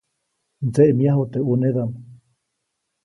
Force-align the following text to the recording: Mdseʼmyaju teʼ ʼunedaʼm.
Mdseʼmyaju 0.65 1.23
teʼ 1.31 1.43
ʼunedaʼm. 1.45 1.91